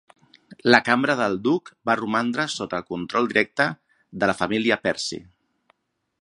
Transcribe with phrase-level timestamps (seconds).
[0.75, 3.69] La cambra del duc va romandre sota el control directe
[4.25, 5.21] de la família Percy.